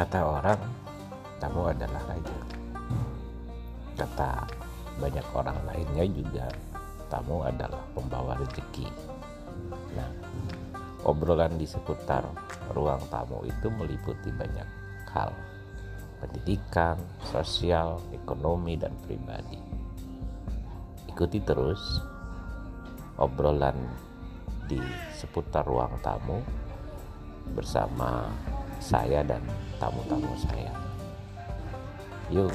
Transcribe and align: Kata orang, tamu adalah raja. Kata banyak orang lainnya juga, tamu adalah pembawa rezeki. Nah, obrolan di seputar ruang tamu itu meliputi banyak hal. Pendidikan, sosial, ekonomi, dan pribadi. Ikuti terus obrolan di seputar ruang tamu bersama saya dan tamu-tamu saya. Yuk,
Kata 0.00 0.24
orang, 0.24 0.56
tamu 1.36 1.68
adalah 1.68 2.00
raja. 2.08 2.40
Kata 4.00 4.48
banyak 4.96 5.26
orang 5.36 5.60
lainnya 5.68 6.08
juga, 6.08 6.48
tamu 7.12 7.44
adalah 7.44 7.84
pembawa 7.92 8.32
rezeki. 8.40 8.88
Nah, 9.92 10.08
obrolan 11.04 11.60
di 11.60 11.68
seputar 11.68 12.24
ruang 12.72 13.04
tamu 13.12 13.44
itu 13.44 13.68
meliputi 13.68 14.32
banyak 14.32 14.64
hal. 15.12 15.36
Pendidikan, 16.16 16.96
sosial, 17.28 18.00
ekonomi, 18.16 18.80
dan 18.80 18.96
pribadi. 19.04 19.60
Ikuti 21.12 21.44
terus 21.44 22.00
obrolan 23.20 23.76
di 24.64 24.80
seputar 25.12 25.68
ruang 25.68 25.92
tamu 26.00 26.40
bersama 27.52 28.32
saya 28.80 29.20
dan 29.22 29.44
tamu-tamu 29.78 30.32
saya. 30.40 30.72
Yuk, 32.32 32.50